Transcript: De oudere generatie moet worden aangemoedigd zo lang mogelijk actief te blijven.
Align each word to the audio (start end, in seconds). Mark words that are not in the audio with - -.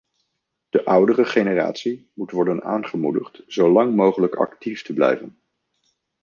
De 0.69 0.85
oudere 0.85 1.25
generatie 1.25 2.11
moet 2.13 2.31
worden 2.31 2.63
aangemoedigd 2.63 3.43
zo 3.47 3.71
lang 3.71 3.95
mogelijk 3.95 4.35
actief 4.35 4.81
te 4.83 4.93
blijven. 4.93 5.37